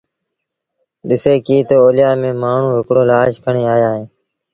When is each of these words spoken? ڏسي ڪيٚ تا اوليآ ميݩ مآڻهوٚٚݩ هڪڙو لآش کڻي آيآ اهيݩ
ڏسي 1.07 1.33
ڪيٚ 1.45 1.65
تا 1.67 1.75
اوليآ 1.83 2.09
ميݩ 2.21 2.39
مآڻهوٚٚݩ 2.41 2.75
هڪڙو 2.79 3.01
لآش 3.11 3.33
کڻي 3.43 3.63
آيآ 3.75 3.89
اهيݩ 3.93 4.07